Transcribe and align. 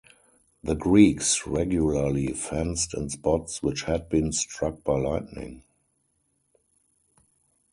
The 0.63 0.73
Greeks 0.73 1.45
regularly 1.45 2.33
fenced 2.33 2.95
in 2.95 3.07
spots 3.11 3.61
which 3.61 3.83
had 3.83 4.09
been 4.09 4.31
struck 4.31 4.83
by 4.83 4.97
lightning. 4.97 5.61